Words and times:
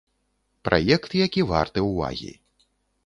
Праект, 0.69 1.11
які 1.27 1.41
варты 1.53 1.79
ўвагі. 1.91 2.33